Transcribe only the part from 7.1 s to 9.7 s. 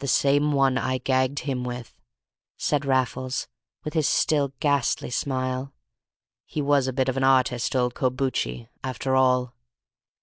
an artist, old Corbucci, after all!"